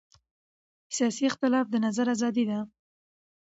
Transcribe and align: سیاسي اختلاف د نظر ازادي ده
سیاسي 0.95 1.23
اختلاف 1.29 1.65
د 1.69 1.75
نظر 1.85 2.05
ازادي 2.15 2.45
ده 2.49 2.59